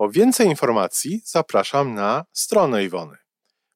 [0.00, 3.16] Po więcej informacji zapraszam na stronę Iwony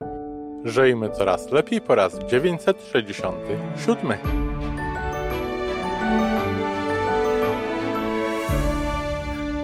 [0.65, 4.13] Żyjmy coraz lepiej po raz 967.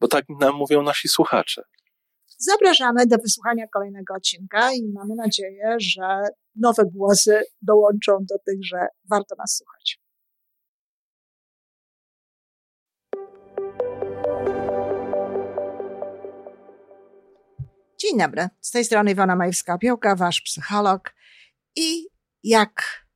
[0.00, 1.62] bo tak nam mówią nasi słuchacze.
[2.38, 6.22] Zapraszamy do wysłuchania kolejnego odcinka i mamy nadzieję, że
[6.56, 10.04] nowe głosy dołączą do tych, że warto nas słuchać.
[18.00, 21.14] Dzień dobry, z tej strony Iwona Majewska-Piołka, wasz psycholog
[21.76, 22.06] i
[22.42, 23.06] jak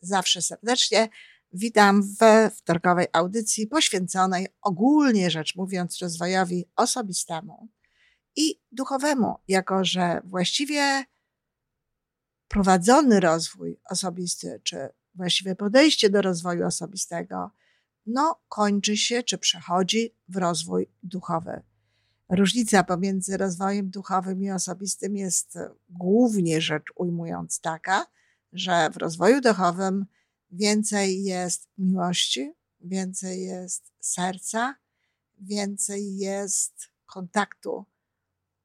[0.00, 1.08] zawsze serdecznie
[1.52, 7.68] witam we wtorkowej audycji poświęconej ogólnie rzecz mówiąc rozwojowi osobistemu
[8.36, 11.04] i duchowemu, jako że właściwie
[12.48, 17.50] prowadzony rozwój osobisty, czy właściwe podejście do rozwoju osobistego,
[18.06, 21.62] no, kończy się czy przechodzi w rozwój duchowy.
[22.28, 25.58] Różnica pomiędzy rozwojem duchowym i osobistym jest
[25.88, 28.06] głównie rzecz ujmując taka,
[28.52, 30.06] że w rozwoju duchowym
[30.50, 34.76] więcej jest miłości, więcej jest serca,
[35.38, 37.84] więcej jest kontaktu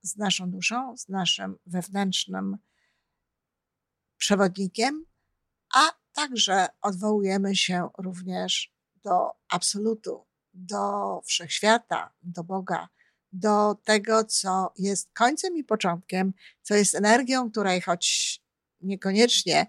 [0.02, 2.58] z naszą duszą, z naszym wewnętrznym
[4.18, 5.06] przewodnikiem,
[5.76, 12.90] a także odwołujemy się również do absolutu, do wszechświata, do Boga,
[13.32, 18.42] do tego, co jest końcem i początkiem, co jest energią, której choć
[18.82, 19.68] niekoniecznie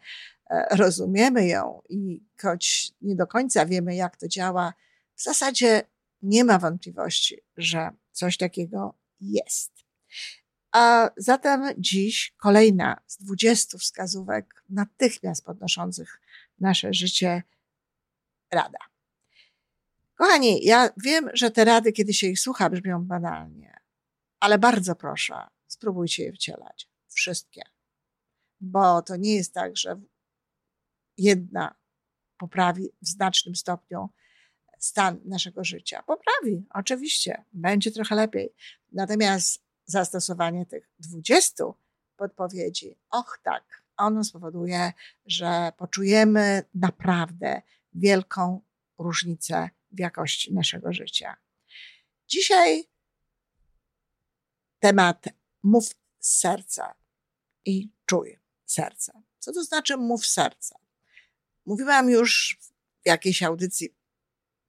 [0.71, 4.75] rozumiemy ją i choć nie do końca wiemy, jak to działa,
[5.15, 5.83] w zasadzie
[6.23, 9.73] nie ma wątpliwości, że coś takiego jest.
[10.73, 16.21] A zatem dziś kolejna z 20 wskazówek natychmiast podnoszących
[16.61, 17.43] nasze życie
[18.51, 18.79] rada.
[20.15, 23.81] Kochani, ja wiem, że te rady, kiedy się ich słucha, brzmią banalnie,
[24.41, 25.35] ale bardzo proszę,
[25.67, 26.89] spróbujcie je wcielać.
[27.09, 27.63] Wszystkie.
[28.61, 30.01] Bo to nie jest tak, że
[31.19, 31.75] jedna
[32.39, 34.09] poprawi w znacznym stopniu
[34.79, 36.03] stan naszego życia.
[36.03, 38.55] Poprawi, oczywiście, będzie trochę lepiej.
[38.93, 41.65] Natomiast zastosowanie tych 20
[42.17, 44.93] podpowiedzi, och tak, ono spowoduje,
[45.27, 47.63] że poczujemy naprawdę
[47.93, 48.61] wielką
[48.99, 51.37] różnicę w jakości naszego życia.
[52.29, 52.85] Dzisiaj
[54.79, 55.25] temat
[55.63, 55.89] mów
[56.19, 56.95] z serca
[57.65, 59.23] i czuj serce.
[59.39, 60.86] Co to znaczy mów serca?
[61.67, 62.59] Mówiłam już
[63.03, 63.95] w jakiejś audycji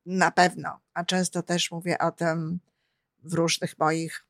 [0.06, 2.60] na pewno, a często też mówię o tym
[3.24, 4.26] w różnych moich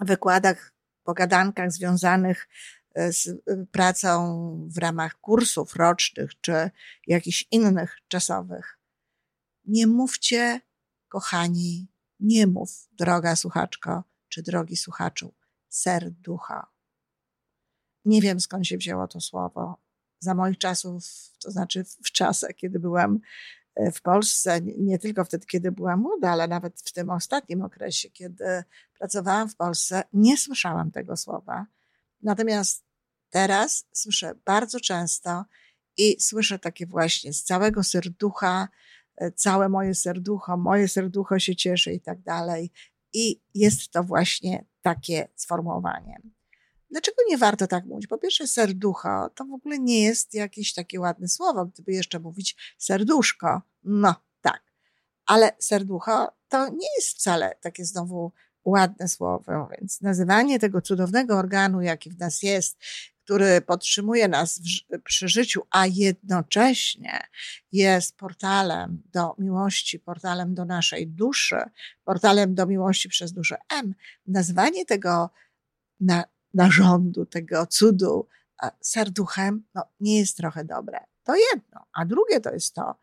[0.00, 0.74] wykładach,
[1.04, 2.48] pogadankach związanych
[2.94, 6.70] e, z e, pracą w ramach kursów rocznych czy
[7.06, 8.78] jakichś innych czasowych.
[9.64, 10.60] Nie mówcie,
[11.08, 11.88] kochani,
[12.20, 15.34] nie mów, droga słuchaczko czy drogi słuchaczu,
[15.68, 16.66] serducha.
[18.04, 19.83] Nie wiem skąd się wzięło to słowo.
[20.24, 21.04] Za moich czasów,
[21.38, 23.20] to znaczy w czasach, kiedy byłam
[23.74, 28.10] e, w Polsce, nie tylko wtedy, kiedy byłam młoda, ale nawet w tym ostatnim okresie,
[28.10, 28.64] kiedy
[28.98, 31.66] pracowałam w Polsce, nie słyszałam tego słowa.
[32.22, 32.84] Natomiast
[33.30, 35.44] teraz słyszę bardzo często
[35.96, 38.68] i słyszę takie właśnie z całego serducha,
[39.16, 42.70] E, całe moje serducho, moje serducho się cieszy i tak dalej.
[43.12, 46.20] I jest to właśnie takie sformułowanie.
[46.94, 48.06] Dlaczego nie warto tak mówić?
[48.06, 52.74] Po pierwsze, serducho to w ogóle nie jest jakieś takie ładne słowo, gdyby jeszcze mówić
[52.78, 53.62] serduszko.
[53.84, 54.62] No, tak.
[55.26, 58.32] Ale serducho to nie jest wcale takie znowu
[58.64, 62.78] ładne słowo, więc nazywanie tego cudownego organu, jaki w nas jest,
[63.24, 67.20] który podtrzymuje nas w, przy życiu, a jednocześnie
[67.72, 71.56] jest portalem do miłości, portalem do naszej duszy,
[72.04, 73.94] portalem do miłości przez duszę M,
[74.26, 75.30] nazwanie tego
[76.00, 78.28] na, narządu, tego cudu
[78.80, 80.98] serduchem, no, nie jest trochę dobre.
[81.24, 81.86] To jedno.
[81.92, 82.94] A drugie to jest to,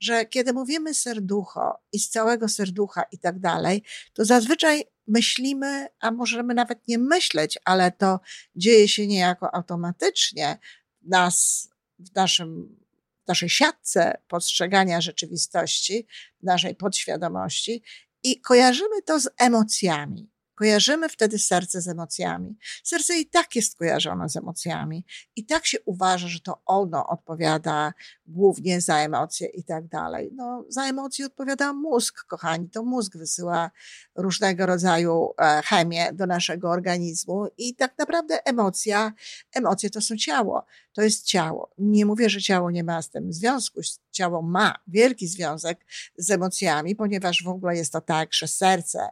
[0.00, 3.82] że kiedy mówimy serducho i z całego serducha i tak dalej,
[4.14, 8.20] to zazwyczaj myślimy, a możemy nawet nie myśleć, ale to
[8.56, 10.58] dzieje się niejako automatycznie
[11.02, 11.68] nas,
[11.98, 12.76] w naszym,
[13.24, 16.06] w naszej siatce postrzegania rzeczywistości,
[16.40, 17.82] w naszej podświadomości
[18.22, 20.35] i kojarzymy to z emocjami.
[20.56, 22.58] Kojarzymy wtedy serce z emocjami.
[22.84, 25.04] Serce i tak jest kojarzone z emocjami.
[25.36, 27.92] I tak się uważa, że to ono odpowiada
[28.26, 30.30] głównie za emocje i tak dalej.
[30.34, 32.70] No, za emocje odpowiada mózg, kochani.
[32.70, 33.70] To mózg wysyła
[34.14, 39.12] różnego rodzaju e, chemię do naszego organizmu i tak naprawdę emocja,
[39.54, 40.66] emocje to są ciało.
[40.92, 41.70] To jest ciało.
[41.78, 43.80] Nie mówię, że ciało nie ma z tym związku.
[44.10, 45.86] Ciało ma wielki związek
[46.18, 49.08] z emocjami, ponieważ w ogóle jest to tak, że serce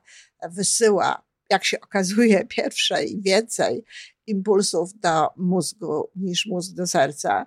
[0.50, 3.85] wysyła jak się okazuje, pierwsze i więcej
[4.26, 7.46] impulsów do mózgu niż mózg do serca.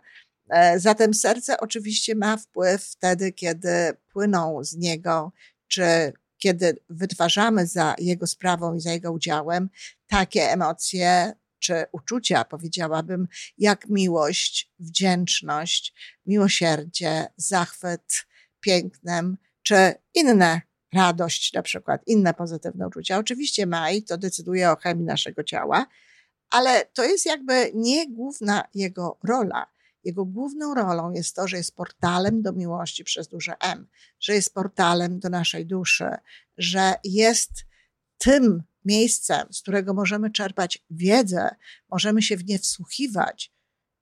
[0.49, 3.69] E, zatem serce oczywiście ma wpływ wtedy, kiedy
[4.13, 5.31] płyną z niego,
[5.67, 9.69] czy kiedy wytwarzamy za jego sprawą i za jego udziałem
[10.07, 13.27] takie emocje, czy uczucia, powiedziałabym,
[13.57, 15.93] jak miłość, wdzięczność,
[16.25, 18.25] miłosierdzie, zachwyt
[18.59, 20.61] pięknem, czy inne
[20.93, 23.17] radość na przykład, inne pozytywne uczucia.
[23.17, 25.85] Oczywiście ma i to decyduje o chemii naszego ciała,
[26.49, 29.67] ale to jest jakby nie główna jego rola.
[30.03, 33.87] Jego główną rolą jest to, że jest portalem do miłości przez duże M,
[34.19, 36.09] że jest portalem do naszej duszy,
[36.57, 37.51] że jest
[38.17, 41.49] tym miejscem, z którego możemy czerpać wiedzę,
[41.91, 43.53] możemy się w nie wsłuchiwać.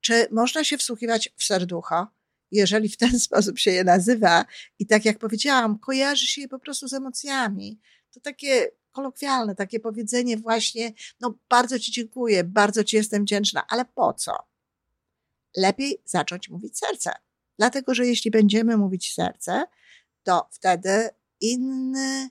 [0.01, 2.07] Czy można się wsłuchiwać w serducho?
[2.51, 4.45] Jeżeli w ten sposób się je nazywa
[4.79, 7.79] i tak jak powiedziałam, kojarzy się je po prostu z emocjami.
[8.13, 13.85] To takie kolokwialne, takie powiedzenie właśnie, no bardzo Ci dziękuję, bardzo Ci jestem wdzięczna, ale
[13.85, 14.31] po co?
[15.57, 17.11] Lepiej zacząć mówić serce.
[17.57, 19.63] Dlatego, że jeśli będziemy mówić serce,
[20.23, 21.09] to wtedy
[21.41, 22.29] inny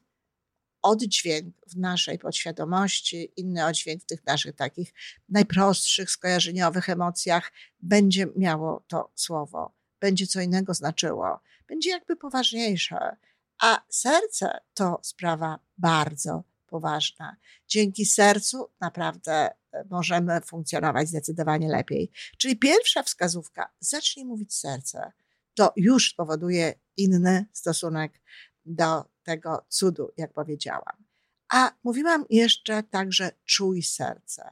[0.83, 4.95] oddźwięk w naszej podświadomości, inny oddźwięk w tych naszych takich
[5.29, 13.17] najprostszych, skojarzeniowych emocjach będzie miało to słowo będzie co innego znaczyło, będzie jakby poważniejsze.
[13.61, 17.37] A serce to sprawa bardzo poważna.
[17.69, 22.11] Dzięki sercu naprawdę e, możemy funkcjonować zdecydowanie lepiej.
[22.39, 25.13] Czyli pierwsza wskazówka, zacznij mówić serce.
[25.55, 28.21] To już spowoduje inny stosunek
[28.65, 31.05] do tego cudu, jak powiedziałam.
[31.53, 34.51] A mówiłam jeszcze także czuj serce.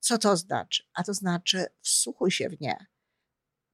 [0.00, 0.82] Co to znaczy?
[0.94, 2.91] A to znaczy wsłuchuj się w nie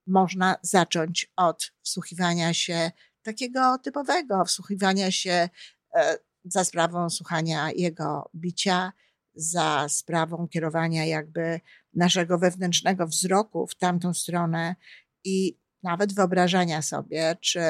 [0.08, 2.90] można zacząć od wsłuchiwania się
[3.22, 5.48] takiego typowego, wsłuchiwania się
[5.94, 8.92] e, za sprawą słuchania jego bicia,
[9.34, 11.60] za sprawą kierowania jakby
[11.94, 14.76] naszego wewnętrznego wzroku w tamtą stronę
[15.24, 17.60] i nawet wyobrażania sobie, czy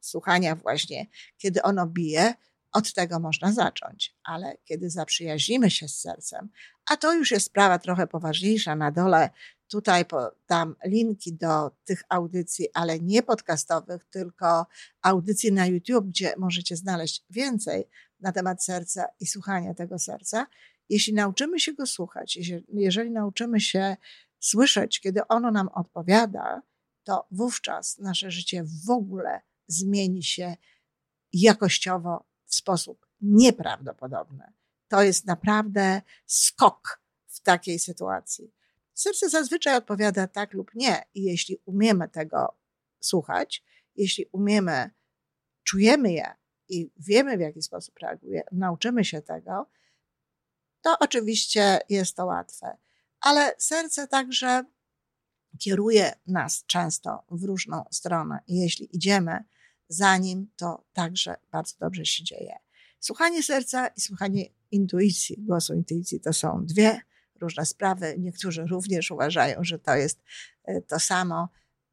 [0.00, 1.06] słuchania właśnie,
[1.38, 2.34] kiedy ono bije,
[2.72, 4.16] od tego można zacząć.
[4.24, 6.48] Ale kiedy zaprzyjaźnimy się z sercem,
[6.90, 9.30] a to już jest sprawa trochę poważniejsza, na dole
[9.72, 10.04] Tutaj
[10.48, 14.66] dam linki do tych audycji, ale nie podcastowych, tylko
[15.02, 17.88] audycji na YouTube, gdzie możecie znaleźć więcej
[18.20, 20.46] na temat serca i słuchania tego serca.
[20.88, 22.38] Jeśli nauczymy się go słuchać,
[22.68, 23.96] jeżeli nauczymy się
[24.40, 26.62] słyszeć, kiedy ono nam odpowiada,
[27.04, 30.56] to wówczas nasze życie w ogóle zmieni się
[31.32, 34.52] jakościowo w sposób nieprawdopodobny.
[34.88, 38.61] To jest naprawdę skok w takiej sytuacji.
[38.94, 42.56] Serce zazwyczaj odpowiada tak lub nie, i jeśli umiemy tego
[43.00, 43.64] słuchać,
[43.96, 44.90] jeśli umiemy,
[45.64, 46.34] czujemy je
[46.68, 49.70] i wiemy, w jaki sposób reaguje, nauczymy się tego,
[50.80, 52.76] to oczywiście jest to łatwe.
[53.20, 54.64] Ale serce także
[55.58, 58.38] kieruje nas często w różną stronę.
[58.46, 59.44] I jeśli idziemy
[59.88, 62.56] za nim, to także bardzo dobrze się dzieje.
[63.00, 67.00] Słuchanie serca i słuchanie intuicji, głosu intuicji to są dwie
[67.42, 68.14] różne sprawy.
[68.18, 70.22] Niektórzy również uważają, że to jest
[70.64, 71.48] e, to samo.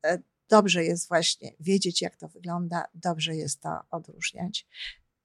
[0.05, 4.67] E, dobrze jest właśnie wiedzieć, jak to wygląda, dobrze jest to odróżniać.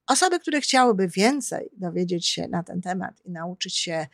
[0.06, 4.06] Osoby, które chciałyby więcej dowiedzieć się na ten temat i nauczyć się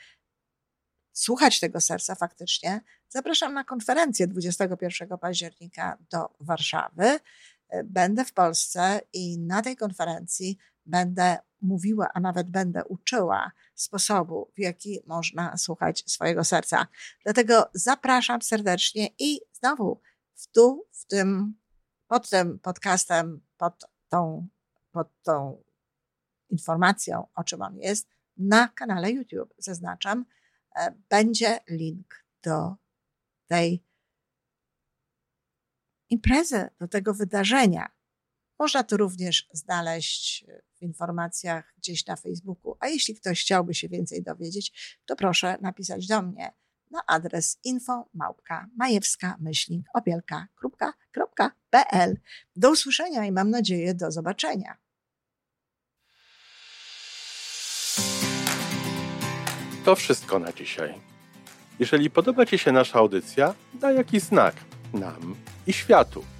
[1.12, 7.18] słuchać tego serca faktycznie, zapraszam na konferencję 21 października do Warszawy.
[7.68, 10.58] E, będę w Polsce i na tej konferencji
[10.90, 16.86] będę mówiła, a nawet będę uczyła sposobu, w jaki można słuchać swojego serca.
[17.24, 20.00] Dlatego zapraszam serdecznie i znowu
[20.34, 21.54] w tu, w tym,
[22.06, 24.48] pod tym podcastem, pod tą,
[24.92, 25.62] pod tą
[26.50, 30.24] informacją, o czym on jest, na kanale YouTube, zaznaczam,
[30.76, 32.74] e, będzie link do
[33.46, 33.84] tej
[36.10, 37.99] imprezy, do tego wydarzenia.
[38.60, 40.44] Można to również znaleźć
[40.78, 42.76] w informacjach gdzieś na Facebooku.
[42.80, 46.52] A jeśli ktoś chciałby się więcej dowiedzieć, to proszę napisać do mnie
[46.90, 48.08] na adres info
[48.76, 49.38] majewska
[49.94, 51.08] opielka.pl.
[52.56, 54.76] Do usłyszenia i mam nadzieję do zobaczenia.
[59.84, 60.94] To wszystko na dzisiaj.
[61.78, 64.54] Jeżeli podoba Ci się nasza audycja, daj jakiś znak
[64.92, 65.36] nam
[65.66, 66.24] i światu.